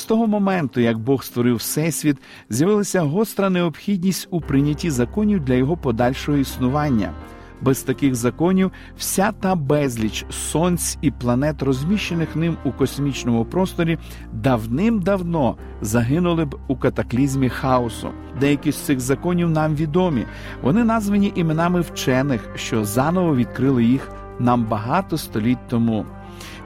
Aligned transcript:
З 0.00 0.04
того 0.04 0.26
моменту, 0.26 0.80
як 0.80 0.98
Бог 0.98 1.24
створив 1.24 1.56
Всесвіт, 1.56 2.16
з'явилася 2.50 3.00
гостра 3.00 3.50
необхідність 3.50 4.28
у 4.30 4.40
прийнятті 4.40 4.90
законів 4.90 5.40
для 5.40 5.54
його 5.54 5.76
подальшого 5.76 6.38
існування. 6.38 7.12
Без 7.60 7.82
таких 7.82 8.14
законів 8.14 8.72
вся 8.96 9.32
та 9.32 9.54
безліч 9.54 10.24
сонць 10.30 10.98
і 11.02 11.10
планет, 11.10 11.62
розміщених 11.62 12.36
ним 12.36 12.56
у 12.64 12.72
космічному 12.72 13.44
просторі, 13.44 13.98
давним-давно 14.32 15.56
загинули 15.80 16.44
б 16.44 16.56
у 16.68 16.76
катаклізмі 16.76 17.48
хаосу. 17.48 18.08
Деякі 18.40 18.72
з 18.72 18.76
цих 18.76 19.00
законів 19.00 19.50
нам 19.50 19.74
відомі. 19.74 20.24
Вони 20.62 20.84
названі 20.84 21.32
іменами 21.34 21.80
вчених, 21.80 22.48
що 22.54 22.84
заново 22.84 23.36
відкрили 23.36 23.84
їх 23.84 24.10
нам 24.38 24.64
багато 24.64 25.18
століть 25.18 25.68
тому. 25.68 26.06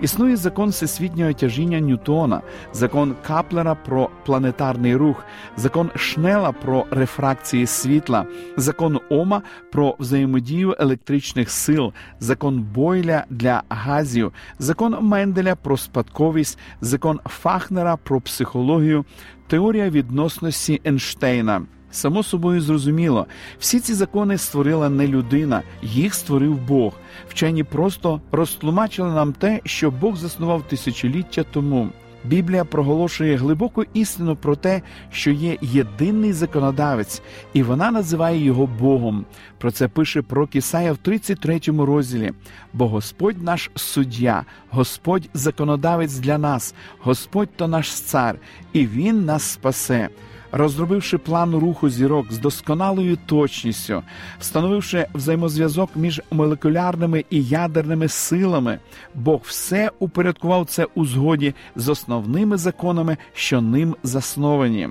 Існує 0.00 0.37
закон 0.37 0.70
всесвітнього 0.70 1.33
тяжіння 1.33 1.81
Ньютона, 1.81 2.41
закон 2.73 3.14
Каплера 3.27 3.75
про 3.75 4.11
планетарний 4.27 4.97
рух, 4.97 5.25
закон 5.56 5.91
Шнела 5.97 6.53
про 6.53 6.87
рефракції 6.91 7.67
світла, 7.67 8.27
закон 8.56 9.00
Ома 9.11 9.42
про 9.72 9.97
взаємодію 9.98 10.77
електричних 10.78 11.50
сил, 11.50 11.92
закон 12.20 12.62
Бойля 12.75 13.25
для 13.31 13.62
газів, 13.69 14.33
закон 14.59 14.97
Менделя 15.00 15.56
про 15.56 15.77
спадковість, 15.77 16.59
закон 16.81 17.20
Фахнера 17.25 17.97
про 17.97 18.20
психологію, 18.20 19.05
теорія 19.47 19.91
відносності 19.91 20.81
Ейнштейна. 20.87 21.62
Само 21.95 22.23
собою 22.23 22.61
зрозуміло, 22.61 23.27
всі 23.59 23.81
ці 23.81 23.95
закони 23.95 24.39
створила 24.39 24.89
не 24.89 25.09
людина, 25.09 25.62
їх 25.83 26.14
створив 26.14 26.59
Бог. 26.59 26.92
Вчені 27.28 27.64
просто 27.64 28.20
розтлумачили 28.33 29.12
нам 29.12 29.33
те, 29.33 29.61
що 29.64 29.91
Бог 29.91 30.17
заснував 30.17 30.62
тисячоліття 30.62 31.45
тому. 31.53 31.89
Біблія 32.25 32.65
проголошує 32.65 33.37
глибоку 33.37 33.84
істину 33.95 34.37
про 34.37 34.56
те, 34.56 34.83
що 35.11 35.31
є 35.31 35.59
єдиний 35.61 36.33
законодавець, 36.33 37.22
і 37.53 37.62
вона 37.62 37.91
називає 37.91 38.45
його 38.45 38.67
Богом. 38.67 39.25
Про 39.59 39.70
це 39.70 39.89
пише 39.89 40.22
пророк 40.22 40.56
Ісая 40.56 40.92
в 40.92 40.97
33 40.97 41.61
розділі. 41.67 42.33
Бо 42.72 42.89
Господь 42.89 43.42
наш 43.42 43.70
суддя, 43.75 44.45
Господь 44.70 45.28
законодавець 45.34 46.19
для 46.19 46.38
нас, 46.38 46.75
Господь 47.00 47.49
то 47.56 47.69
наш 47.69 48.00
цар, 48.00 48.38
і 48.72 48.87
Він 48.87 49.25
нас 49.25 49.43
спасе 49.43 50.09
розробивши 50.56 51.19
план 51.19 51.54
руху 51.54 51.91
зірок 51.91 52.32
з 52.32 52.38
досконалою 52.38 53.19
точністю, 53.26 54.03
встановивши 54.41 55.06
взаємозв'язок 55.15 55.91
між 55.94 56.22
молекулярними 56.31 57.25
і 57.31 57.44
ядерними 57.44 58.09
силами, 58.09 58.78
Бог 59.15 59.41
все 59.44 59.91
упорядкував 59.98 60.66
це 60.66 60.87
у 60.94 61.06
згоді 61.06 61.54
з 61.76 61.88
основними 61.88 62.56
законами, 62.56 63.16
що 63.32 63.60
ним 63.60 63.97
засновані. 64.03 64.88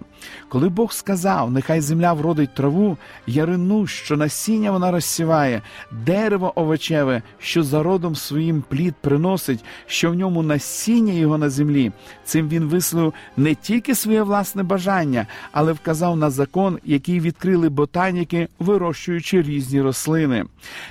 Коли 0.50 0.69
Бог 0.69 0.94
сказав, 0.94 1.51
нехай 1.51 1.81
земля 1.81 2.13
вродить 2.13 2.53
траву, 2.53 2.97
ярину, 3.28 3.88
що 3.88 4.17
насіння 4.17 4.72
вона 4.72 4.91
розсіває, 4.91 5.61
дерево 5.91 6.53
овочеве, 6.56 7.22
що 7.39 7.63
за 7.63 7.84
родом 7.84 8.16
своїм 8.16 8.63
плід 8.69 8.95
приносить, 9.01 9.63
що 9.88 10.12
в 10.12 10.16
ньому 10.16 10.44
насіння 10.44 11.13
його 11.13 11.38
на 11.38 11.50
землі, 11.50 11.91
цим 12.25 12.50
він 12.50 12.63
висловив 12.63 13.13
не 13.38 13.56
тільки 13.56 13.95
своє 13.95 14.22
власне 14.22 14.63
бажання, 14.63 15.28
але 15.51 15.73
вказав 15.73 16.17
на 16.17 16.29
закон, 16.29 16.79
який 16.83 17.19
відкрили 17.19 17.69
ботаніки, 17.69 18.47
вирощуючи 18.59 19.41
різні 19.41 19.81
рослини. 19.81 20.45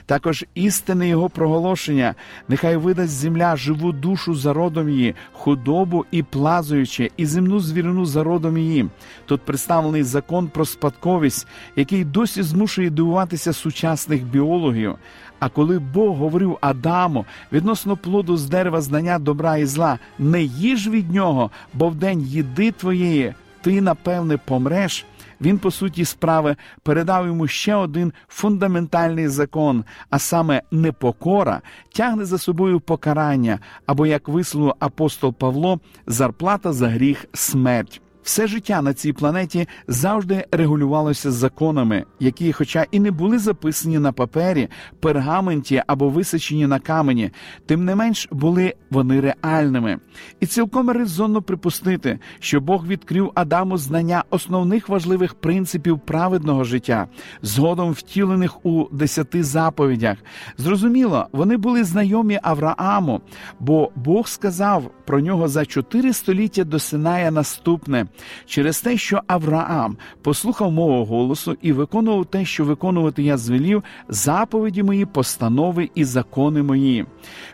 Також 0.07 0.45
істинне 0.55 1.09
його 1.09 1.29
проголошення, 1.29 2.15
нехай 2.49 2.77
видасть 2.77 3.13
земля 3.13 3.57
живу 3.57 3.93
душу 3.93 4.35
за 4.35 4.53
родом 4.53 4.89
її, 4.89 5.15
худобу 5.33 6.05
і 6.11 6.23
плазуючи, 6.23 7.11
і 7.17 7.27
земну 7.27 7.61
звірину 7.61 8.07
за 8.07 8.25
родом 8.25 8.59
її. 8.59 8.89
Тут 9.33 9.41
представлений 9.41 10.03
закон 10.03 10.49
про 10.49 10.65
спадковість, 10.65 11.47
який 11.77 12.05
досі 12.05 12.43
змушує 12.43 12.91
дивуватися 12.91 13.53
сучасних 13.53 14.25
біологів. 14.25 14.95
А 15.39 15.49
коли 15.49 15.79
Бог 15.79 16.17
говорив 16.17 16.59
Адаму 16.61 17.27
відносно 17.53 17.97
плоду 17.97 18.37
з 18.37 18.49
дерева 18.49 18.81
знання 18.81 19.19
добра 19.19 19.57
і 19.57 19.67
зла, 19.67 19.99
не 20.19 20.43
їж 20.43 20.89
від 20.89 21.13
нього, 21.13 21.51
бо 21.75 21.89
в 21.89 21.95
день 21.95 22.21
їди 22.21 22.73
твоєї 22.73 23.35
ти, 23.63 23.81
напевне, 23.81 24.37
помреш. 24.37 25.07
Він, 25.41 25.59
по 25.59 25.71
суті, 25.71 26.05
справи 26.05 26.57
передав 26.83 27.27
йому 27.27 27.47
ще 27.47 27.75
один 27.75 28.13
фундаментальний 28.29 29.29
закон, 29.29 29.85
а 30.11 30.19
саме 30.19 30.63
непокора 30.71 31.61
тягне 31.93 32.25
за 32.25 32.39
собою 32.39 32.81
покарання, 32.81 33.59
або, 33.87 34.07
як 34.07 34.29
висловив 34.29 34.75
апостол 34.79 35.35
Павло, 35.35 35.81
зарплата 36.07 36.73
за 36.73 36.89
гріх 36.89 37.27
смерть. 37.33 38.02
Все 38.23 38.47
життя 38.47 38.83
на 38.83 38.95
цій 38.95 39.13
планеті 39.13 39.69
завжди 39.89 40.45
регулювалося 40.53 41.31
законами, 41.31 42.05
які, 42.21 42.53
хоча 42.53 42.87
і 42.91 43.01
не 43.01 43.11
були 43.11 43.39
записані 43.39 43.99
на 43.99 44.13
папері, 44.13 44.69
пергаменті 45.01 45.83
або 45.87 46.09
височені 46.09 46.67
на 46.67 46.79
камені, 46.79 47.31
тим 47.67 47.85
не 47.85 47.95
менш 47.95 48.29
були 48.31 48.75
вони 48.91 49.21
реальними. 49.21 49.99
І 50.41 50.47
цілком 50.47 50.91
резонно 50.91 51.43
припустити, 51.43 52.19
що 52.41 52.61
Бог 52.61 52.87
відкрив 52.87 53.33
Адаму 53.35 53.79
знання 53.79 54.25
основних 54.31 54.89
важливих 54.89 55.35
принципів 55.35 56.01
праведного 56.01 56.65
життя, 56.65 57.09
згодом 57.43 57.93
втілених 57.93 58.67
у 58.67 58.89
десяти 58.93 59.43
заповідях. 59.43 60.19
Зрозуміло, 60.59 61.27
вони 61.33 61.57
були 61.57 61.85
знайомі 61.85 62.39
Аврааму, 62.43 63.21
бо 63.61 63.91
Бог 63.97 64.29
сказав 64.29 64.91
про 65.05 65.21
нього 65.21 65.49
за 65.49 65.67
чотири 65.67 66.13
століття 66.13 66.65
до 66.65 66.79
Синая 66.79 67.31
наступне 67.31 68.07
через 68.47 68.81
те, 68.81 68.97
що 68.97 69.21
Авраам 69.27 69.97
послухав 70.23 70.73
мого 70.73 71.05
голосу 71.05 71.57
і 71.63 71.73
виконував 71.73 72.27
те, 72.27 72.45
що 72.45 72.65
виконувати 72.65 73.23
я 73.23 73.37
звелів, 73.37 73.85
заповіді 74.09 74.83
мої, 74.83 75.07
постанови 75.07 75.91
і 75.95 76.05
закони 76.05 76.63
мої. 76.63 77.07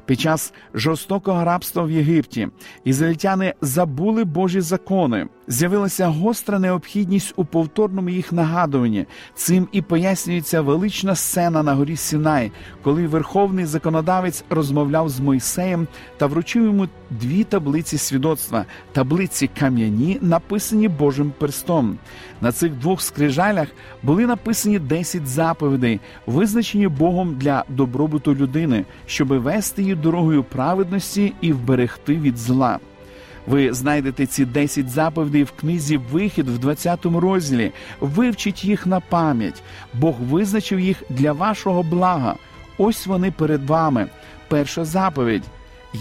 Під 0.07 0.21
час 0.21 0.53
жорстокого 0.75 1.45
рабства 1.45 1.83
в 1.83 1.91
Єгипті 1.91 2.49
ізраїльтяни 2.85 3.55
забули 3.61 4.25
Божі 4.25 4.61
закони. 4.61 5.29
З'явилася 5.51 6.07
гостра 6.07 6.59
необхідність 6.59 7.33
у 7.37 7.45
повторному 7.45 8.09
їх 8.09 8.33
нагадуванні. 8.33 9.07
Цим 9.35 9.69
і 9.73 9.83
пояснюється 9.83 10.61
велична 10.61 11.15
сцена 11.15 11.63
на 11.63 11.75
горі 11.75 11.97
Сінай, 11.97 12.53
коли 12.83 13.07
верховний 13.07 13.65
законодавець 13.65 14.45
розмовляв 14.51 15.09
з 15.09 15.21
Мойсеєм 15.21 15.87
та 16.17 16.27
вручив 16.27 16.65
йому 16.65 16.89
дві 17.11 17.45
таблиці 17.45 17.99
свідоцтва, 17.99 18.65
таблиці 18.93 19.51
кам'яні, 19.59 20.19
написані 20.21 20.89
Божим 20.89 21.33
перстом. 21.39 21.99
На 22.41 22.53
цих 22.53 22.73
двох 22.73 23.03
скрижалях 23.03 23.69
були 24.03 24.27
написані 24.27 24.79
10 24.79 25.27
заповідей, 25.27 26.01
визначені 26.27 26.89
Богом 26.89 27.35
для 27.35 27.65
добробуту 27.69 28.35
людини, 28.35 28.85
щоби 29.07 29.39
вести 29.39 29.83
її 29.83 29.95
дорогою 29.95 30.45
праведності 30.45 31.33
і 31.41 31.53
вберегти 31.53 32.15
від 32.17 32.39
зла. 32.39 32.79
Ви 33.49 33.73
знайдете 33.73 34.27
ці 34.27 34.45
10 34.45 34.91
заповідей 34.91 35.43
в 35.43 35.51
книзі 35.51 35.97
Вихід 35.97 36.49
в 36.49 36.59
20 36.59 37.07
розділі. 37.07 37.73
Вивчіть 38.01 38.65
їх 38.65 38.87
на 38.87 39.01
пам'ять. 39.01 39.63
Бог 39.95 40.15
визначив 40.21 40.81
їх 40.81 41.03
для 41.11 41.33
вашого 41.33 41.83
блага. 41.83 42.35
Ось 42.79 43.07
вони 43.07 43.31
перед 43.31 43.65
вами. 43.65 44.07
Перша 44.49 44.85
заповідь. 44.85 45.43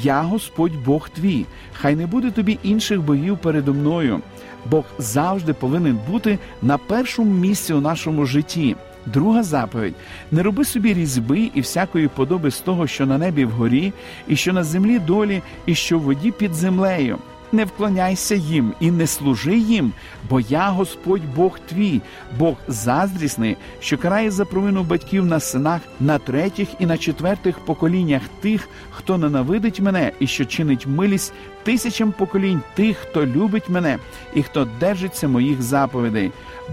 Я 0.03 0.21
Господь 0.21 0.83
Бог 0.85 1.09
твій, 1.09 1.45
хай 1.73 1.95
не 1.95 2.07
буде 2.07 2.31
тобі 2.31 2.59
інших 2.63 3.01
богів 3.01 3.37
передо 3.37 3.73
мною. 3.73 4.21
Бог 4.65 4.83
завжди 4.97 5.53
повинен 5.53 5.99
бути 6.11 6.39
на 6.61 6.77
першому 6.77 7.33
місці 7.33 7.73
у 7.73 7.81
нашому 7.81 8.25
житті. 8.25 8.75
Друга 9.05 9.43
заповідь 9.43 9.95
не 10.31 10.43
роби 10.43 10.65
собі 10.65 10.93
різьби 10.93 11.51
і 11.53 11.61
всякої 11.61 12.07
подоби 12.07 12.51
з 12.51 12.59
того, 12.59 12.87
що 12.87 13.05
на 13.05 13.17
небі 13.17 13.45
вгорі, 13.45 13.93
і 14.27 14.35
що 14.35 14.53
на 14.53 14.63
землі 14.63 14.99
долі, 14.99 15.41
і 15.65 15.75
що 15.75 15.99
в 15.99 16.01
воді 16.01 16.31
під 16.31 16.53
землею. 16.53 17.17
Не 17.51 17.65
вклоняйся 17.65 18.35
їм 18.35 18.73
і 18.79 18.91
не 18.91 19.07
служи 19.07 19.57
їм, 19.57 19.91
бо 20.29 20.39
я 20.39 20.69
Господь 20.69 21.35
Бог 21.35 21.59
твій, 21.59 22.01
Бог 22.37 22.55
заздрісний, 22.67 23.57
що 23.79 23.97
карає 23.97 24.31
за 24.31 24.45
провину 24.45 24.83
батьків 24.83 25.25
на 25.25 25.39
синах, 25.39 25.81
на 25.99 26.19
третіх 26.19 26.67
і 26.79 26.85
на 26.85 26.97
четвертих 26.97 27.59
поколіннях 27.59 28.21
тих, 28.41 28.69
хто 28.91 29.17
ненавидить 29.17 29.79
мене 29.79 30.11
і 30.19 30.27
що 30.27 30.45
чинить 30.45 30.87
милість 30.87 31.33
тисячам 31.67 32.11
поколінь 32.11 32.61
тих, 32.73 32.97
хто 32.97 33.25
любить 33.25 33.69
мене 33.69 33.97
і 34.33 34.43
хто 34.43 34.67
держиться 34.79 35.27
моїх 35.27 35.61
заповідей. 35.61 36.31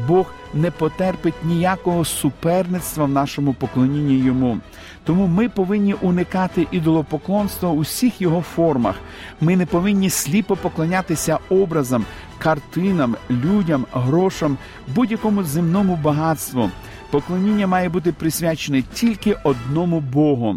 Бог 0.08 0.34
не 0.54 0.70
потерпить 0.70 1.44
ніякого 1.44 2.04
суперництва 2.04 3.04
в 3.04 3.08
нашому 3.08 3.54
поклонінні 3.54 4.18
йому. 4.18 4.58
Тому 5.04 5.26
ми 5.26 5.48
повинні 5.48 5.94
уникати 5.94 6.66
ідолопоклонства 6.70 7.70
у 7.70 7.80
всіх 7.80 8.20
його 8.20 8.40
формах. 8.40 8.94
Ми 9.40 9.56
не 9.56 9.66
повинні 9.66 10.10
сліпо 10.10 10.56
поклонятися 10.56 11.38
образам, 11.50 12.04
картинам, 12.38 13.16
людям, 13.30 13.86
грошам, 13.92 14.58
будь-якому 14.94 15.42
земному 15.42 15.96
багатству. 15.96 16.70
Поклоніння 17.10 17.66
має 17.66 17.88
бути 17.88 18.12
присвячене 18.12 18.82
тільки 18.82 19.36
одному 19.44 20.00
Богу. 20.00 20.56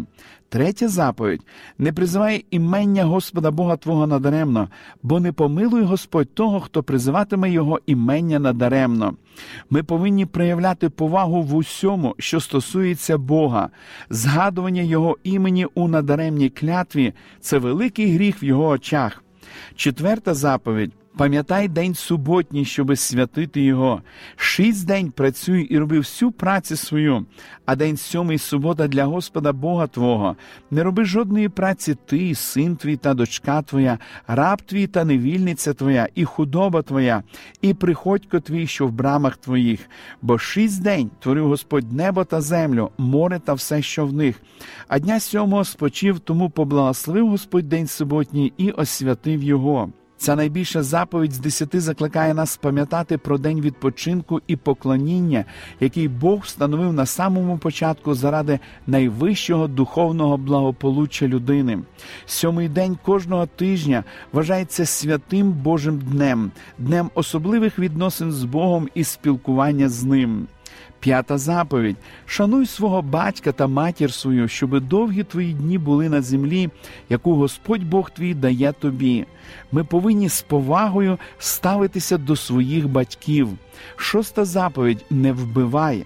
Третя 0.50 0.88
заповідь 0.88 1.42
не 1.78 1.92
призивай 1.92 2.44
імення 2.50 3.04
Господа 3.04 3.50
Бога 3.50 3.76
Твого 3.76 4.06
надаремно, 4.06 4.68
бо 5.02 5.20
не 5.20 5.32
помилуй 5.32 5.82
Господь 5.82 6.34
того, 6.34 6.60
хто 6.60 6.82
призиватиме 6.82 7.50
Його 7.50 7.80
імення 7.86 8.38
надаремно. 8.38 9.14
Ми 9.70 9.82
повинні 9.82 10.26
проявляти 10.26 10.88
повагу 10.88 11.42
в 11.42 11.54
усьому, 11.54 12.14
що 12.18 12.40
стосується 12.40 13.18
Бога, 13.18 13.70
згадування 14.10 14.82
Його 14.82 15.18
імені 15.22 15.66
у 15.74 15.88
надаремній 15.88 16.48
клятві 16.48 17.12
це 17.40 17.58
великий 17.58 18.14
гріх 18.14 18.42
в 18.42 18.44
його 18.44 18.68
очах. 18.68 19.24
Четверта 19.76 20.34
заповідь 20.34 20.92
Пам'ятай 21.18 21.68
день 21.68 21.94
суботній, 21.94 22.64
щоби 22.64 22.96
святити 22.96 23.60
його. 23.60 24.02
Шість 24.36 24.86
день 24.86 25.10
працюй 25.10 25.62
і 25.62 25.78
роби 25.78 25.98
всю 25.98 26.30
працю 26.30 26.76
свою, 26.76 27.26
а 27.66 27.76
день 27.76 27.96
сьомий 27.96 28.38
субота 28.38 28.88
для 28.88 29.04
Господа 29.04 29.52
Бога 29.52 29.86
Твого. 29.86 30.36
Не 30.70 30.82
роби 30.82 31.04
жодної 31.04 31.48
праці 31.48 31.96
ти, 32.06 32.34
син 32.34 32.76
твій 32.76 32.96
та 32.96 33.14
дочка 33.14 33.62
твоя, 33.62 33.98
раб 34.26 34.62
твій 34.62 34.86
та 34.86 35.04
невільниця 35.04 35.74
твоя, 35.74 36.08
і 36.14 36.24
худоба 36.24 36.82
твоя, 36.82 37.22
і 37.62 37.74
приходько 37.74 38.40
твій, 38.40 38.66
що 38.66 38.86
в 38.86 38.92
брамах 38.92 39.36
твоїх. 39.36 39.90
Бо 40.22 40.38
шість 40.38 40.82
день 40.82 41.10
творив 41.18 41.48
Господь 41.48 41.92
небо 41.92 42.24
та 42.24 42.40
землю, 42.40 42.90
море 42.98 43.40
та 43.44 43.54
все, 43.54 43.82
що 43.82 44.06
в 44.06 44.12
них. 44.12 44.40
А 44.88 44.98
дня 44.98 45.20
сьомого 45.20 45.64
спочив, 45.64 46.20
тому 46.20 46.50
поблагословив 46.50 47.28
Господь 47.28 47.68
день 47.68 47.86
суботній 47.86 48.52
і 48.56 48.70
освятив 48.70 49.42
його. 49.42 49.92
Ця 50.18 50.36
найбільша 50.36 50.82
заповідь 50.82 51.32
з 51.32 51.38
десяти 51.38 51.80
закликає 51.80 52.34
нас 52.34 52.56
пам'ятати 52.56 53.18
про 53.18 53.38
день 53.38 53.60
відпочинку 53.60 54.40
і 54.46 54.56
поклоніння, 54.56 55.44
який 55.80 56.08
Бог 56.08 56.40
встановив 56.40 56.92
на 56.92 57.06
самому 57.06 57.58
початку 57.58 58.14
заради 58.14 58.58
найвищого 58.86 59.68
духовного 59.68 60.36
благополуччя 60.36 61.26
людини. 61.26 61.78
Сьомий 62.26 62.68
день 62.68 62.98
кожного 63.02 63.46
тижня 63.46 64.04
вважається 64.32 64.86
святим 64.86 65.52
Божим 65.52 65.98
днем, 65.98 66.50
днем 66.78 67.10
особливих 67.14 67.78
відносин 67.78 68.32
з 68.32 68.44
Богом 68.44 68.88
і 68.94 69.04
спілкування 69.04 69.88
з 69.88 70.04
ним. 70.04 70.46
П'ята 71.00 71.38
заповідь: 71.38 71.96
шануй 72.26 72.66
свого 72.66 73.02
батька 73.02 73.52
та 73.52 73.66
матір 73.66 74.12
свою, 74.12 74.48
щоби 74.48 74.80
довгі 74.80 75.24
твої 75.24 75.52
дні 75.52 75.78
були 75.78 76.08
на 76.08 76.22
землі, 76.22 76.70
яку 77.08 77.34
Господь 77.34 77.84
Бог 77.84 78.10
твій 78.10 78.34
дає 78.34 78.72
тобі. 78.72 79.26
Ми 79.72 79.84
повинні 79.84 80.28
з 80.28 80.42
повагою 80.42 81.18
ставитися 81.38 82.18
до 82.18 82.36
своїх 82.36 82.88
батьків. 82.88 83.48
Шоста 83.96 84.44
заповідь 84.44 85.04
не 85.10 85.32
вбивай. 85.32 86.04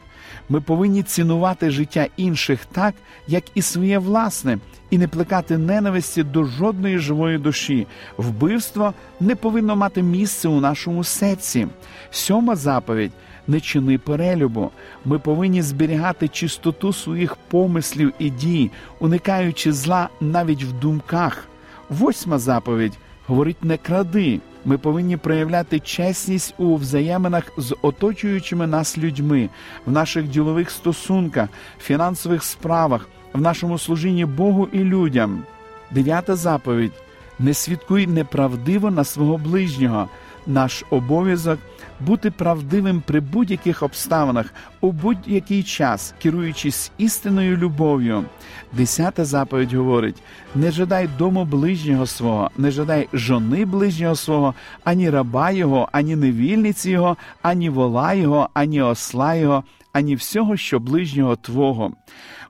Ми 0.52 0.60
повинні 0.60 1.02
цінувати 1.02 1.70
життя 1.70 2.06
інших 2.16 2.64
так, 2.64 2.94
як 3.28 3.44
і 3.54 3.62
своє 3.62 3.98
власне, 3.98 4.58
і 4.90 4.98
не 4.98 5.08
плекати 5.08 5.58
ненависті 5.58 6.22
до 6.22 6.44
жодної 6.44 6.98
живої 6.98 7.38
душі. 7.38 7.86
Вбивство 8.16 8.94
не 9.20 9.34
повинно 9.34 9.76
мати 9.76 10.02
місце 10.02 10.48
у 10.48 10.60
нашому 10.60 11.04
серці. 11.04 11.66
Сьома 12.10 12.56
заповідь 12.56 13.12
не 13.46 13.60
чини 13.60 13.98
перелюбу. 13.98 14.70
Ми 15.04 15.18
повинні 15.18 15.62
зберігати 15.62 16.28
чистоту 16.28 16.92
своїх 16.92 17.36
помислів 17.36 18.12
і 18.18 18.30
дій, 18.30 18.70
уникаючи 19.00 19.72
зла 19.72 20.08
навіть 20.20 20.64
в 20.64 20.72
думках. 20.72 21.44
Восьма 21.88 22.38
заповідь 22.38 22.98
говорить 23.26 23.64
не 23.64 23.76
кради. 23.76 24.40
Ми 24.64 24.78
повинні 24.78 25.16
проявляти 25.16 25.80
чесність 25.80 26.54
у 26.58 26.76
взаєминах 26.76 27.52
з 27.56 27.76
оточуючими 27.82 28.66
нас 28.66 28.98
людьми, 28.98 29.48
в 29.86 29.92
наших 29.92 30.28
ділових 30.28 30.70
стосунках, 30.70 31.48
фінансових 31.80 32.44
справах, 32.44 33.08
в 33.32 33.40
нашому 33.40 33.78
служінні 33.78 34.24
Богу 34.24 34.68
і 34.72 34.78
людям. 34.78 35.42
Дев'ята 35.90 36.36
заповідь 36.36 36.92
не 37.38 37.54
свідкуй 37.54 38.06
неправдиво 38.06 38.90
на 38.90 39.04
свого 39.04 39.38
ближнього. 39.38 40.08
Наш 40.46 40.84
обов'язок 40.90 41.58
бути 42.06 42.30
правдивим 42.30 43.02
при 43.06 43.20
будь-яких 43.20 43.82
обставинах 43.82 44.54
у 44.80 44.92
будь-який 44.92 45.62
час, 45.62 46.14
керуючись 46.22 46.92
істинною 46.98 47.56
любов'ю. 47.56 48.24
Десята 48.72 49.24
заповідь 49.24 49.74
говорить: 49.74 50.22
не 50.54 50.70
жадай 50.70 51.08
дому 51.18 51.44
ближнього 51.44 52.06
свого, 52.06 52.50
не 52.56 52.70
жадай 52.70 53.08
жони 53.12 53.64
ближнього 53.64 54.14
свого, 54.14 54.54
ані 54.84 55.10
раба 55.10 55.50
його, 55.50 55.88
ані 55.92 56.16
невільниці 56.16 56.90
його, 56.90 57.16
ані 57.42 57.70
вола 57.70 58.14
його, 58.14 58.48
ані 58.54 58.82
осла 58.82 59.34
його, 59.34 59.64
ані 59.92 60.14
всього, 60.14 60.56
що 60.56 60.78
ближнього 60.78 61.36
Твого. 61.36 61.92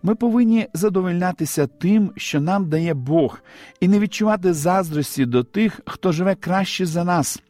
Ми 0.03 0.15
повинні 0.15 0.67
задовольнятися 0.75 1.67
тим, 1.67 2.12
що 2.17 2.41
нам 2.41 2.69
дає 2.69 2.94
Бог, 2.94 3.41
і 3.81 3.89
не 3.89 3.99
відчувати 3.99 4.53
заздрості 4.53 5.27
до 5.27 5.44
тих, 5.44 5.81
хто 5.87 6.12
живе 6.12 6.35
краще 6.35 6.87
за 6.87 7.05
нас. 7.05 7.43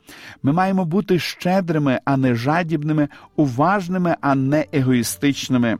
Ми 0.42 0.52
маємо 0.52 0.84
бути 0.84 1.18
щедрими, 1.18 2.00
а 2.04 2.16
не 2.16 2.34
жадібними, 2.34 3.08
уважними, 3.36 4.16
а 4.20 4.34
не 4.34 4.66
егоїстичними. 4.72 5.78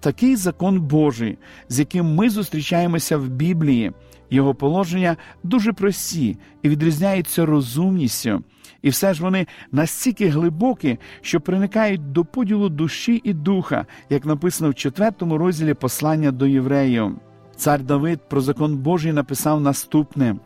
Такий 0.00 0.36
закон 0.36 0.80
Божий, 0.80 1.38
з 1.68 1.78
яким 1.78 2.14
ми 2.14 2.30
зустрічаємося 2.30 3.16
в 3.16 3.28
Біблії. 3.28 3.92
Його 4.30 4.54
положення 4.54 5.16
дуже 5.42 5.72
прості 5.72 6.36
і 6.62 6.68
відрізняються 6.68 7.46
розумністю, 7.46 8.42
і 8.82 8.90
все 8.90 9.14
ж 9.14 9.22
вони 9.22 9.46
настільки 9.72 10.28
глибокі, 10.28 10.98
що 11.20 11.40
проникають 11.40 12.12
до 12.12 12.24
поділу 12.24 12.68
душі 12.68 13.20
і 13.24 13.32
духа, 13.32 13.86
як 14.10 14.24
написано 14.24 14.70
в 14.70 14.74
четвертому 14.74 15.38
розділі 15.38 15.74
послання 15.74 16.30
до 16.30 16.46
євреїв. 16.46 17.16
Цар 17.56 17.82
Давид 17.82 18.20
про 18.28 18.40
закон 18.40 18.76
Божий 18.76 19.12
написав 19.12 19.60
наступне: 19.60 20.36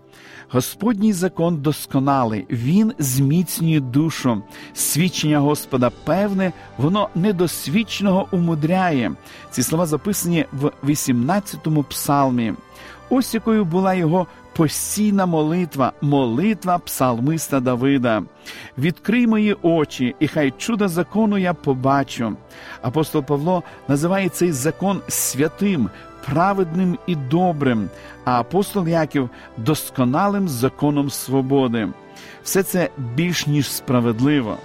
Господній 0.48 1.12
закон 1.12 1.56
досконалий, 1.56 2.46
він 2.50 2.92
зміцнює 2.98 3.80
душу. 3.80 4.42
Свідчення 4.74 5.38
Господа 5.38 5.90
певне, 6.04 6.52
воно 6.78 7.08
недосвідченого 7.14 8.28
умудряє. 8.30 9.12
Ці 9.50 9.62
слова 9.62 9.86
записані 9.86 10.44
в 10.52 10.70
18-му 10.84 11.82
псалмі. 11.82 12.54
Ось 13.10 13.34
якою 13.34 13.64
була 13.64 13.94
його 13.94 14.26
постійна 14.56 15.26
молитва, 15.26 15.92
молитва 16.00 16.78
псалмиста 16.78 17.60
Давида. 17.60 18.22
Відкрий 18.78 19.26
мої 19.26 19.56
очі, 19.62 20.14
і 20.20 20.28
хай 20.28 20.50
чудо 20.50 20.88
закону 20.88 21.38
я 21.38 21.54
побачу. 21.54 22.32
Апостол 22.82 23.22
Павло 23.22 23.62
називає 23.88 24.28
цей 24.28 24.52
закон 24.52 25.00
святим, 25.08 25.90
праведним 26.26 26.98
і 27.06 27.16
добрим, 27.16 27.88
а 28.24 28.40
апостол 28.40 28.88
Яків 28.88 29.30
досконалим 29.56 30.48
законом 30.48 31.10
свободи. 31.10 31.88
Все 32.42 32.62
це 32.62 32.90
більш 33.14 33.46
ніж 33.46 33.70
справедливо. 33.70 34.56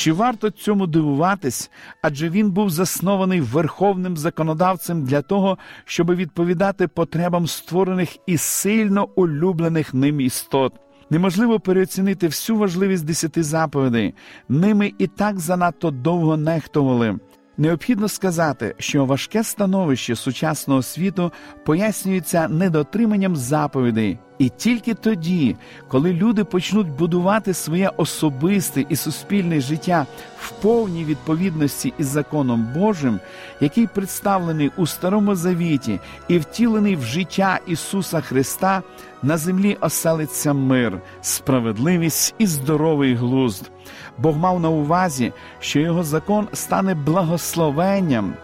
Чи 0.00 0.12
варто 0.12 0.50
цьому 0.50 0.86
дивуватись? 0.86 1.70
Адже 2.02 2.28
він 2.28 2.50
був 2.50 2.70
заснований 2.70 3.40
верховним 3.40 4.16
законодавцем 4.16 5.04
для 5.04 5.22
того, 5.22 5.58
щоб 5.84 6.14
відповідати 6.14 6.88
потребам 6.88 7.46
створених 7.46 8.16
і 8.26 8.36
сильно 8.36 9.08
улюблених 9.14 9.94
ним 9.94 10.20
істот. 10.20 10.72
Неможливо 11.10 11.60
переоцінити 11.60 12.26
всю 12.26 12.58
важливість 12.58 13.04
десяти 13.04 13.42
заповідей. 13.42 14.14
Ними 14.48 14.92
і 14.98 15.06
так 15.06 15.40
занадто 15.40 15.90
довго 15.90 16.36
нехтували. 16.36 17.18
Необхідно 17.60 18.08
сказати, 18.08 18.74
що 18.78 19.04
важке 19.04 19.44
становище 19.44 20.16
сучасного 20.16 20.82
світу 20.82 21.32
пояснюється 21.64 22.48
недотриманням 22.48 23.36
заповідей. 23.36 24.18
І 24.38 24.48
тільки 24.48 24.94
тоді, 24.94 25.56
коли 25.88 26.12
люди 26.12 26.44
почнуть 26.44 26.88
будувати 26.88 27.54
своє 27.54 27.90
особисте 27.96 28.84
і 28.88 28.96
суспільне 28.96 29.60
життя 29.60 30.06
в 30.38 30.50
повній 30.50 31.04
відповідності 31.04 31.92
із 31.98 32.06
законом 32.06 32.68
Божим, 32.74 33.20
який 33.60 33.86
представлений 33.86 34.70
у 34.76 34.86
Старому 34.86 35.34
Завіті 35.34 36.00
і 36.28 36.38
втілений 36.38 36.96
в 36.96 37.02
життя 37.02 37.58
Ісуса 37.66 38.20
Христа, 38.20 38.82
на 39.22 39.36
землі 39.36 39.76
оселиться 39.80 40.52
мир, 40.52 41.00
справедливість 41.20 42.34
і 42.38 42.46
здоровий 42.46 43.14
глузд. 43.14 43.70
Бог 44.18 44.36
мав 44.36 44.60
на 44.60 44.68
увазі, 44.68 45.32
що 45.60 45.80
його 45.80 46.04
закон 46.04 46.48
стане 46.52 46.94
благословенням, 46.94 48.34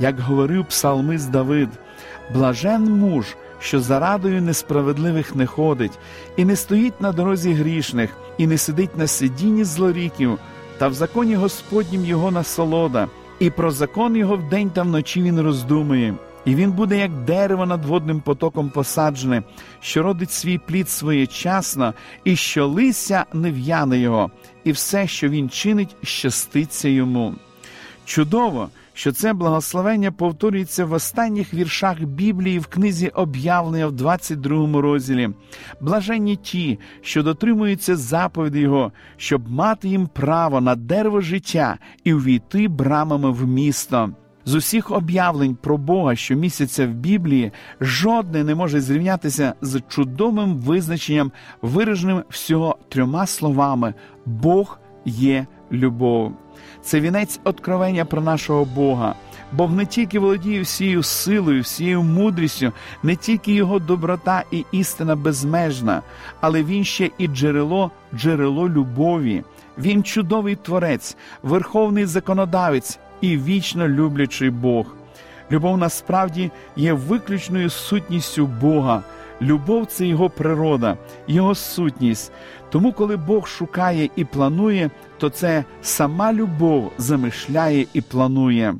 як 0.00 0.20
говорив 0.20 0.64
псалмист 0.64 1.30
Давид, 1.30 1.68
блажен 2.34 2.84
муж 2.84 3.36
що 3.60 3.80
за 3.80 3.98
радою 3.98 4.42
несправедливих 4.42 5.34
не 5.34 5.46
ходить, 5.46 5.98
і 6.36 6.44
не 6.44 6.56
стоїть 6.56 7.00
на 7.00 7.12
дорозі 7.12 7.52
грішних, 7.52 8.10
і 8.38 8.46
не 8.46 8.58
сидить 8.58 8.98
на 8.98 9.06
сидінні 9.06 9.64
злоріків, 9.64 10.38
та 10.78 10.88
в 10.88 10.94
законі 10.94 11.34
Господнім 11.34 12.04
його 12.04 12.30
насолода, 12.30 13.08
і 13.38 13.50
про 13.50 13.70
закон 13.70 14.16
його 14.16 14.36
вдень 14.36 14.70
та 14.70 14.82
вночі 14.82 15.22
він 15.22 15.40
роздумує. 15.40 16.14
І 16.46 16.54
він 16.54 16.72
буде, 16.72 16.98
як 16.98 17.12
дерево 17.24 17.66
над 17.66 17.84
водним 17.84 18.20
потоком 18.20 18.70
посаджене, 18.70 19.42
що 19.80 20.02
родить 20.02 20.32
свій 20.32 20.58
плід 20.58 20.90
своєчасно, 20.90 21.94
і 22.24 22.36
що 22.36 22.66
лися 22.66 23.24
не 23.32 23.50
в'яне 23.50 23.98
його, 23.98 24.30
і 24.64 24.72
все, 24.72 25.06
що 25.06 25.28
він 25.28 25.50
чинить, 25.50 25.96
щаститься 26.02 26.88
йому. 26.88 27.34
Чудово, 28.04 28.68
що 28.94 29.12
це 29.12 29.32
благословення 29.32 30.12
повторюється 30.12 30.84
в 30.84 30.92
останніх 30.92 31.54
віршах 31.54 32.00
Біблії 32.02 32.58
в 32.58 32.66
книзі 32.66 33.08
об'явлення 33.08 33.86
в 33.86 33.92
22 33.92 34.80
розділі. 34.80 35.30
Блаженні 35.80 36.36
ті, 36.36 36.78
що 37.00 37.22
дотримуються 37.22 37.96
заповіді 37.96 38.60
Його, 38.60 38.92
щоб 39.16 39.50
мати 39.50 39.88
їм 39.88 40.06
право 40.06 40.60
на 40.60 40.74
дерево 40.74 41.20
життя 41.20 41.78
і 42.04 42.14
увійти 42.14 42.68
брамами 42.68 43.30
в 43.30 43.46
місто. 43.46 44.10
З 44.48 44.54
усіх 44.54 44.90
об'явлень 44.90 45.54
про 45.54 45.78
Бога, 45.78 46.16
що 46.16 46.34
місяця 46.34 46.86
в 46.86 46.90
Біблії, 46.90 47.52
жодне 47.80 48.44
не 48.44 48.54
може 48.54 48.80
зрівнятися 48.80 49.54
з 49.60 49.82
чудовим 49.88 50.54
визначенням, 50.54 51.32
вираженим 51.62 52.22
всього 52.28 52.78
трьома 52.88 53.26
словами: 53.26 53.94
Бог 54.26 54.78
є 55.04 55.46
любов 55.72 56.32
це 56.82 57.00
вінець 57.00 57.40
откровення 57.44 58.04
про 58.04 58.20
нашого 58.20 58.64
Бога. 58.64 59.14
Бог 59.52 59.72
не 59.72 59.86
тільки 59.86 60.18
володіє 60.18 60.60
всією 60.60 61.02
силою, 61.02 61.62
всією 61.62 62.02
мудрістю, 62.02 62.72
не 63.02 63.16
тільки 63.16 63.52
його 63.52 63.78
доброта 63.78 64.42
і 64.50 64.64
істина 64.72 65.16
безмежна, 65.16 66.02
але 66.40 66.62
він 66.62 66.84
ще 66.84 67.10
і 67.18 67.28
джерело, 67.28 67.90
джерело 68.14 68.68
любові. 68.68 69.44
Він 69.78 70.02
чудовий 70.02 70.56
творець, 70.56 71.16
верховний 71.42 72.06
законодавець 72.06 72.98
і 73.20 73.38
вічно 73.38 73.88
люблячий 73.88 74.50
Бог. 74.50 74.86
Любов 75.50 75.78
насправді 75.78 76.50
є 76.76 76.92
виключною 76.92 77.70
сутністю 77.70 78.46
Бога. 78.46 79.02
Любов 79.42 79.86
це 79.86 80.06
його 80.06 80.30
природа, 80.30 80.96
його 81.26 81.54
сутність. 81.54 82.32
Тому, 82.70 82.92
коли 82.92 83.16
Бог 83.16 83.46
шукає 83.46 84.10
і 84.16 84.24
планує, 84.24 84.90
то 85.18 85.30
це 85.30 85.64
сама 85.82 86.32
любов 86.32 86.92
замишляє 86.98 87.86
і 87.92 88.00
планує. 88.00 88.74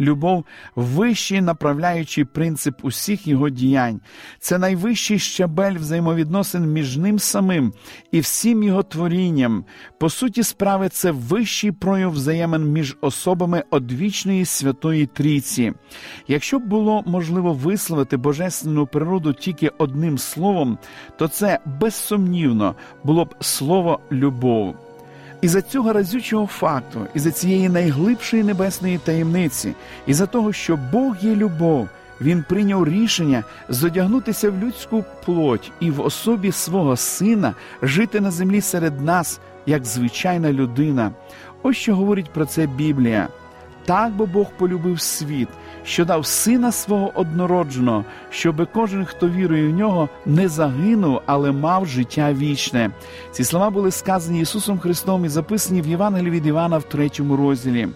Любов 0.00 0.44
вищий 0.76 1.40
направляючий 1.40 2.24
принцип 2.24 2.74
усіх 2.82 3.26
його 3.26 3.50
діянь, 3.50 4.00
це 4.38 4.58
найвищий 4.58 5.18
щабель 5.18 5.74
взаємовідносин 5.74 6.72
між 6.72 6.96
ним 6.96 7.18
самим 7.18 7.72
і 8.12 8.20
всім 8.20 8.62
його 8.62 8.82
творінням. 8.82 9.64
По 9.98 10.10
суті, 10.10 10.42
справи, 10.42 10.88
це 10.88 11.10
вищий 11.10 11.72
прояв 11.72 12.12
взаємин 12.12 12.72
між 12.72 12.96
особами 13.00 13.64
одвічної 13.70 14.44
Святої 14.44 15.06
Трійці. 15.06 15.72
Якщо 16.28 16.58
б 16.58 16.62
було 16.66 17.02
можливо 17.06 17.52
висловити 17.52 18.16
божественну 18.16 18.86
природу 18.86 19.32
тільки 19.32 19.68
одним 19.78 20.18
словом, 20.18 20.78
то 21.18 21.28
це 21.28 21.58
безсумнівно 21.80 22.74
було 23.04 23.24
б 23.24 23.34
слово 23.40 24.00
любов. 24.12 24.83
І 25.44 25.48
за 25.48 25.62
цього 25.62 25.92
разючого 25.92 26.46
факту, 26.46 27.06
і 27.14 27.18
за 27.18 27.30
цієї 27.30 27.68
найглибшої 27.68 28.42
небесної 28.42 28.98
таємниці, 28.98 29.74
і 30.06 30.14
за 30.14 30.26
того, 30.26 30.52
що 30.52 30.78
Бог 30.92 31.16
є 31.22 31.34
любов, 31.34 31.88
він 32.20 32.44
прийняв 32.48 32.88
рішення 32.88 33.44
зодягнутися 33.68 34.50
в 34.50 34.58
людську 34.58 35.04
плоть 35.24 35.72
і 35.80 35.90
в 35.90 36.00
особі 36.00 36.52
свого 36.52 36.96
сина 36.96 37.54
жити 37.82 38.20
на 38.20 38.30
землі 38.30 38.60
серед 38.60 39.00
нас 39.00 39.40
як 39.66 39.84
звичайна 39.84 40.52
людина. 40.52 41.10
Ось 41.62 41.76
що 41.76 41.96
говорить 41.96 42.30
про 42.32 42.46
це 42.46 42.66
Біблія. 42.66 43.28
Так 43.86 44.12
бо 44.12 44.26
Бог 44.26 44.46
полюбив 44.58 45.00
світ, 45.00 45.48
що 45.84 46.04
дав 46.04 46.26
сина 46.26 46.72
свого 46.72 47.12
однородженого, 47.14 48.04
щоби 48.30 48.66
кожен, 48.74 49.04
хто 49.04 49.28
вірує 49.28 49.68
в 49.68 49.74
нього, 49.74 50.08
не 50.26 50.48
загинув, 50.48 51.20
але 51.26 51.52
мав 51.52 51.86
життя 51.86 52.32
вічне. 52.32 52.90
Ці 53.32 53.44
слова 53.44 53.70
були 53.70 53.90
сказані 53.90 54.40
Ісусом 54.40 54.78
Христом 54.78 55.24
і 55.24 55.28
записані 55.28 55.82
в 55.82 55.86
Євангелії 55.86 56.30
від 56.30 56.46
Івана 56.46 56.78
в 56.78 56.82
третьому 56.82 57.36
розділі. 57.36 57.88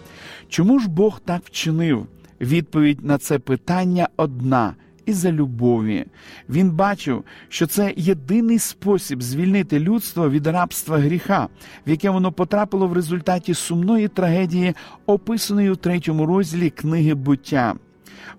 Чому 0.49 0.79
ж 0.79 0.89
Бог 0.89 1.21
так 1.21 1.43
вчинив? 1.45 2.07
Відповідь 2.41 3.05
на 3.05 3.19
це 3.19 3.39
питання 3.39 4.09
одна 4.17 4.75
і 5.09 5.13
за 5.13 5.33
любові. 5.33 6.05
Він 6.49 6.71
бачив, 6.71 7.25
що 7.49 7.67
це 7.67 7.95
єдиний 7.97 8.59
спосіб 8.59 9.23
звільнити 9.23 9.81
людство 9.81 10.31
від 10.31 10.47
рабства 10.47 10.99
гріха, 10.99 11.49
в 11.87 11.91
яке 11.91 12.11
воно 12.11 12.33
потрапило 12.33 12.87
в 12.87 12.93
результаті 12.93 13.55
сумної 13.55 14.09
трагедії, 14.09 14.75
описаної 15.07 15.71
у 15.71 15.77
третьому 15.77 16.27
розділі 16.27 16.71
книги 16.71 17.15
буття. 17.15 17.75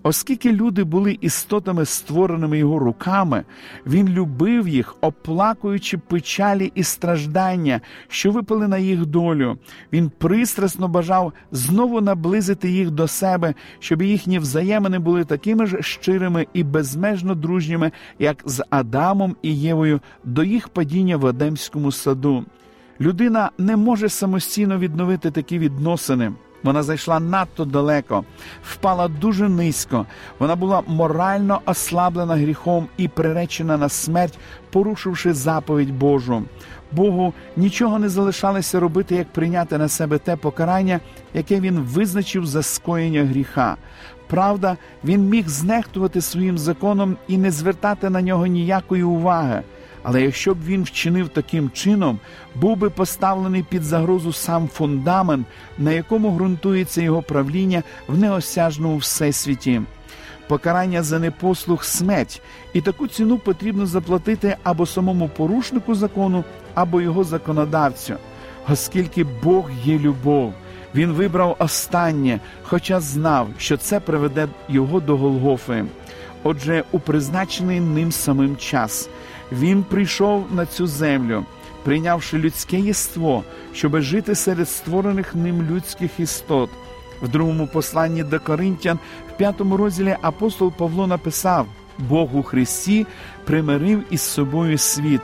Оскільки 0.03 0.51
люди 0.51 0.83
були 0.83 1.17
істотами, 1.21 1.85
створеними 1.85 2.57
його 2.57 2.79
руками, 2.79 3.43
він 3.85 4.09
любив 4.09 4.67
їх, 4.67 4.95
оплакуючи 5.01 5.97
печалі 5.97 6.71
і 6.75 6.83
страждання, 6.83 7.81
що 8.07 8.31
випали 8.31 8.67
на 8.67 8.77
їх 8.77 9.05
долю. 9.05 9.57
Він 9.93 10.11
пристрасно 10.17 10.87
бажав 10.87 11.33
знову 11.51 12.01
наблизити 12.01 12.71
їх 12.71 12.91
до 12.91 13.07
себе, 13.07 13.53
щоб 13.79 14.01
їхні 14.01 14.39
взаємини 14.39 14.99
були 14.99 15.25
такими 15.25 15.65
ж 15.65 15.81
щирими 15.81 16.47
і 16.53 16.63
безмежно 16.63 17.35
дружніми, 17.35 17.91
як 18.19 18.43
з 18.45 18.63
Адамом 18.69 19.35
і 19.41 19.55
Євою 19.55 19.99
до 20.23 20.43
їх 20.43 20.69
падіння 20.69 21.17
в 21.17 21.25
Едемському 21.25 21.91
саду. 21.91 22.45
Людина 23.01 23.51
не 23.57 23.77
може 23.77 24.09
самостійно 24.09 24.77
відновити 24.77 25.31
такі 25.31 25.59
відносини. 25.59 26.31
Вона 26.63 26.83
зайшла 26.83 27.19
надто 27.19 27.65
далеко, 27.65 28.23
впала 28.63 29.07
дуже 29.07 29.49
низько. 29.49 30.05
Вона 30.39 30.55
була 30.55 30.83
морально 30.87 31.61
ослаблена 31.65 32.35
гріхом 32.35 32.87
і 32.97 33.07
приречена 33.07 33.77
на 33.77 33.89
смерть, 33.89 34.37
порушивши 34.71 35.33
заповідь 35.33 35.93
Божу. 35.97 36.43
Богу 36.91 37.33
нічого 37.57 37.99
не 37.99 38.09
залишалося 38.09 38.79
робити, 38.79 39.15
як 39.15 39.27
прийняти 39.27 39.77
на 39.77 39.87
себе 39.87 40.17
те 40.17 40.35
покарання, 40.35 40.99
яке 41.33 41.59
він 41.59 41.79
визначив 41.79 42.45
за 42.45 42.63
скоєння 42.63 43.23
гріха. 43.23 43.77
Правда, 44.27 44.77
він 45.03 45.29
міг 45.29 45.47
знехтувати 45.47 46.21
своїм 46.21 46.57
законом 46.57 47.17
і 47.27 47.37
не 47.37 47.51
звертати 47.51 48.09
на 48.09 48.21
нього 48.21 48.47
ніякої 48.47 49.03
уваги. 49.03 49.63
Але 50.03 50.21
якщо 50.21 50.53
б 50.53 50.57
він 50.65 50.83
вчинив 50.83 51.29
таким 51.29 51.71
чином, 51.71 52.19
був 52.55 52.77
би 52.77 52.89
поставлений 52.89 53.63
під 53.63 53.83
загрозу 53.83 54.33
сам 54.33 54.67
фундамент, 54.67 55.47
на 55.77 55.91
якому 55.91 56.31
ґрунтується 56.31 57.01
його 57.01 57.21
правління 57.21 57.83
в 58.07 58.17
неосяжному 58.17 58.97
всесвіті. 58.97 59.81
Покарання 60.47 61.03
за 61.03 61.19
непослух 61.19 61.83
смерть, 61.83 62.41
і 62.73 62.81
таку 62.81 63.07
ціну 63.07 63.37
потрібно 63.37 63.85
заплатити 63.85 64.57
або 64.63 64.85
самому 64.85 65.29
порушнику 65.29 65.95
закону, 65.95 66.43
або 66.73 67.01
його 67.01 67.23
законодавцю, 67.23 68.15
оскільки 68.69 69.23
Бог 69.23 69.69
є 69.85 69.99
любов. 69.99 70.53
Він 70.95 71.11
вибрав 71.11 71.55
останнє, 71.59 72.39
хоча 72.63 72.99
знав, 72.99 73.47
що 73.57 73.77
це 73.77 73.99
приведе 73.99 74.47
його 74.69 74.99
до 74.99 75.17
Голгофи. 75.17 75.85
Отже, 76.43 76.83
у 76.91 76.99
призначений 76.99 77.79
ним 77.79 78.11
самим 78.11 78.57
час 78.57 79.09
він 79.51 79.83
прийшов 79.83 80.45
на 80.51 80.65
цю 80.65 80.87
землю, 80.87 81.45
прийнявши 81.83 82.37
людське 82.37 82.79
єство, 82.79 83.43
щоб 83.73 84.01
жити 84.01 84.35
серед 84.35 84.69
створених 84.69 85.35
ним 85.35 85.63
людських 85.71 86.19
істот. 86.19 86.69
В 87.21 87.27
другому 87.27 87.67
посланні 87.67 88.23
до 88.23 88.39
Коринтян, 88.39 88.99
в 89.33 89.37
п'ятому 89.37 89.77
розділі 89.77 90.17
апостол 90.21 90.71
Павло 90.71 91.07
написав: 91.07 91.67
Бог 91.97 92.35
у 92.35 92.43
Христі 92.43 93.07
примирив 93.45 94.03
із 94.09 94.21
собою 94.21 94.77
світ. 94.77 95.21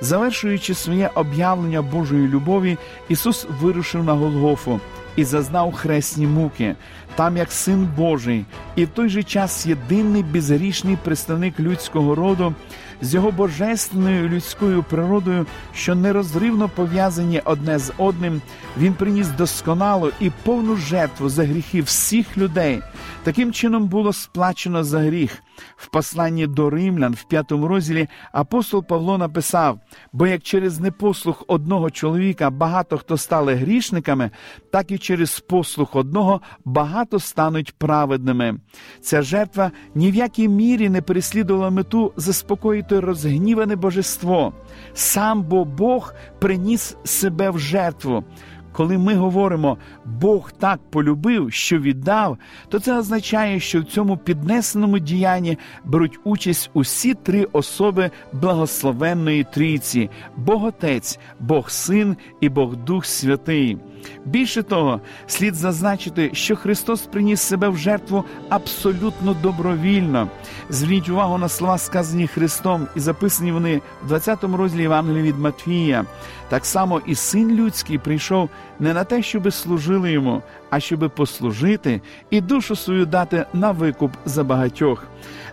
Завершуючи 0.00 0.74
своє 0.74 1.10
об'явлення 1.14 1.82
Божої 1.82 2.28
любові, 2.28 2.78
Ісус 3.08 3.46
вирушив 3.60 4.04
на 4.04 4.12
Голгофу 4.12 4.80
і 5.16 5.24
зазнав 5.24 5.72
хресні 5.72 6.26
муки, 6.26 6.74
там 7.14 7.36
як 7.36 7.52
син 7.52 7.88
Божий, 7.96 8.44
і 8.76 8.84
в 8.84 8.88
той 8.88 9.08
же 9.08 9.22
час 9.22 9.66
єдиний 9.66 10.22
безгрішний 10.22 10.98
представник 11.04 11.60
людського 11.60 12.14
роду, 12.14 12.54
з 13.02 13.14
його 13.14 13.30
божественною 13.30 14.28
людською 14.28 14.82
природою, 14.82 15.46
що 15.74 15.94
нерозривно 15.94 16.68
пов'язані 16.68 17.40
одне 17.44 17.78
з 17.78 17.92
одним, 17.98 18.40
він 18.78 18.94
приніс 18.94 19.28
досконалу 19.28 20.10
і 20.20 20.30
повну 20.42 20.76
жертву 20.76 21.28
за 21.28 21.44
гріхи 21.44 21.82
всіх 21.82 22.38
людей. 22.38 22.80
Таким 23.22 23.52
чином 23.52 23.88
було 23.88 24.12
сплачено 24.12 24.84
за 24.84 24.98
гріх. 25.00 25.42
В 25.76 25.86
посланні 25.86 26.46
до 26.46 26.70
римлян 26.70 27.14
в 27.14 27.24
п'ятому 27.24 27.68
розділі 27.68 28.08
апостол 28.32 28.84
Павло 28.84 29.18
написав: 29.18 29.80
бо 30.12 30.26
як 30.26 30.42
через 30.42 30.80
непослух 30.80 31.44
одного 31.46 31.90
чоловіка 31.90 32.50
багато 32.50 32.98
хто 32.98 33.16
стали 33.16 33.54
грішниками, 33.54 34.30
так 34.72 34.90
і 34.90 34.98
через 34.98 35.40
послух 35.40 35.96
одного 35.96 36.40
багато 36.64 37.18
стануть 37.18 37.74
праведними. 37.78 38.56
Ця 39.00 39.22
жертва 39.22 39.70
ні 39.94 40.10
в 40.10 40.14
якій 40.14 40.48
мірі 40.48 40.88
не 40.88 41.02
переслідувала 41.02 41.70
мету 41.70 42.12
заспокоїти 42.16 43.00
розгніване 43.00 43.76
божество. 43.76 44.52
Сам 44.94 45.42
бо 45.42 45.64
Бог 45.64 46.14
приніс 46.38 46.96
себе 47.04 47.50
в 47.50 47.58
жертву. 47.58 48.24
Коли 48.72 48.98
ми 48.98 49.14
говоримо 49.14 49.78
Бог 50.04 50.52
так 50.52 50.80
полюбив, 50.90 51.52
що 51.52 51.78
віддав, 51.78 52.38
то 52.68 52.80
це 52.80 52.98
означає, 52.98 53.60
що 53.60 53.80
в 53.80 53.84
цьому 53.84 54.16
піднесеному 54.16 54.98
діянні 54.98 55.58
беруть 55.84 56.20
участь 56.24 56.70
усі 56.74 57.14
три 57.14 57.44
особи 57.52 58.10
благословенної 58.32 59.44
трійці: 59.44 60.10
Бог 60.36 60.64
Отець, 60.64 61.18
Бог 61.40 61.70
Син 61.70 62.16
і 62.40 62.48
Бог 62.48 62.76
Дух 62.76 63.04
Святий. 63.04 63.78
Більше 64.24 64.62
того, 64.62 65.00
слід 65.26 65.54
зазначити, 65.54 66.30
що 66.32 66.56
Христос 66.56 67.00
приніс 67.00 67.40
себе 67.40 67.68
в 67.68 67.76
жертву 67.76 68.24
абсолютно 68.48 69.34
добровільно. 69.42 70.28
Зверніть 70.70 71.08
увагу 71.08 71.38
на 71.38 71.48
слова, 71.48 71.78
сказані 71.78 72.26
Христом, 72.26 72.86
і 72.96 73.00
записані 73.00 73.52
вони 73.52 73.80
в 74.04 74.08
20 74.08 74.44
розділі 74.44 74.82
Євангелія 74.82 75.22
від 75.22 75.38
Матвія. 75.38 76.04
Так 76.48 76.66
само 76.66 77.00
і 77.06 77.14
син 77.14 77.54
людський 77.54 77.98
прийшов 77.98 78.50
не 78.80 78.94
на 78.94 79.04
те, 79.04 79.22
щоби 79.22 79.50
служили 79.50 80.12
йому, 80.12 80.42
а 80.70 80.80
щоби 80.80 81.08
послужити 81.08 82.00
і 82.30 82.40
душу 82.40 82.76
свою 82.76 83.06
дати 83.06 83.46
на 83.52 83.70
викуп 83.70 84.12
за 84.24 84.44
багатьох, 84.44 85.06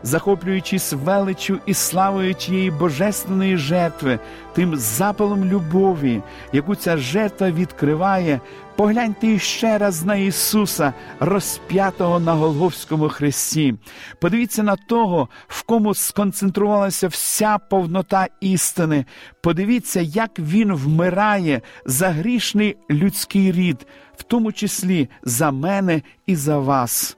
захоплюючись 0.03 0.93
величю 0.93 1.59
і 1.65 1.73
славою 1.73 2.33
тієї 2.33 2.71
божественної 2.71 3.57
жертви, 3.57 4.19
тим 4.53 4.75
запалом 4.75 5.45
любові, 5.45 6.21
яку 6.53 6.75
ця 6.75 6.97
жертва 6.97 7.51
відкриває. 7.51 8.39
Погляньте 8.77 9.27
іще 9.27 9.77
раз 9.77 10.05
на 10.05 10.15
Ісуса, 10.15 10.93
розп'ятого 11.19 12.19
на 12.19 12.33
Голговському 12.33 13.09
хресті. 13.09 13.75
Подивіться 14.21 14.63
на 14.63 14.75
того, 14.75 15.29
в 15.47 15.63
кому 15.63 15.93
сконцентрувалася 15.93 17.07
вся 17.07 17.57
повнота 17.57 18.27
істини. 18.41 19.05
Подивіться, 19.41 20.01
як 20.01 20.39
Він 20.39 20.73
вмирає 20.73 21.61
за 21.85 22.09
грішний 22.09 22.77
людський 22.89 23.51
рід, 23.51 23.87
в 24.17 24.23
тому 24.23 24.51
числі 24.51 25.09
за 25.23 25.51
мене 25.51 26.01
і 26.25 26.35
за 26.35 26.59
вас 26.59 27.17